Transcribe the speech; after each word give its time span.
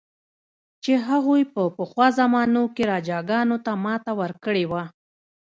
چې 0.83 0.93
هغوی 1.07 1.41
په 1.53 1.61
پخوا 1.77 2.07
زمانو 2.19 2.63
کې 2.75 2.83
راجاګانو 2.91 3.57
ته 3.65 3.71
ماته 3.83 4.11
ورکړې 4.21 4.65
وه. 4.71 4.83